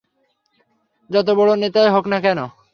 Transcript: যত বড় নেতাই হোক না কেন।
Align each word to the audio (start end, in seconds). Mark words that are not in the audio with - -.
যত 1.09 1.27
বড় 1.37 1.51
নেতাই 1.55 1.89
হোক 1.89 2.05
না 2.07 2.17
কেন। 2.19 2.39